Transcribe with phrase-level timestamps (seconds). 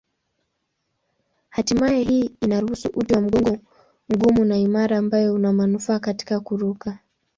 [1.49, 3.57] Hatimaye hii inaruhusu uti wa mgongo
[4.09, 6.99] mgumu na imara ambayo una manufaa katika kuruka.